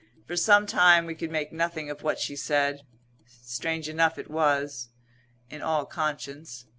For 0.25 0.35
some 0.35 0.65
time 0.65 1.05
we 1.05 1.13
could 1.13 1.29
make 1.29 1.51
nothing 1.53 1.91
of 1.91 2.01
what 2.01 2.17
she 2.17 2.35
said. 2.35 2.79
Strange 3.43 3.87
enough 3.87 4.17
it 4.17 4.31
was 4.31 4.89
in 5.47 5.61
all 5.61 5.85
conscience. 5.85 6.65